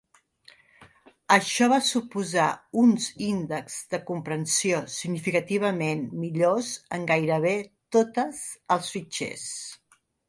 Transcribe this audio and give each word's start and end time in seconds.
Això 1.33 1.65
va 1.73 1.77
suposar 1.89 2.45
uns 2.83 3.05
índex 3.25 3.75
de 3.91 3.99
compressió 4.07 4.79
significativament 4.95 6.01
millors 6.25 6.71
en 6.99 7.07
gairebé 7.13 7.55
totes 7.99 8.41
els 8.79 8.91
fitxers. 8.97 9.45